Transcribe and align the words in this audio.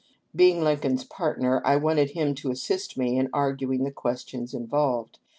Being 0.35 0.63
Lincoln's 0.63 1.03
partner 1.03 1.61
I 1.63 1.75
wanted 1.75 2.09
him 2.09 2.33
to 2.33 2.49
assist 2.49 2.97
me 2.97 3.19
in 3.19 3.29
arguing 3.33 3.83
the 3.83 3.91
questions 3.91 4.51
involved. 4.55 5.19